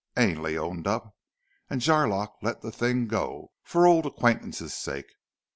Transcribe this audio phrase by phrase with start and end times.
[0.17, 1.15] Ainley owned up,
[1.69, 5.13] and Jarlock let the thing go, for old acquaintance' sake.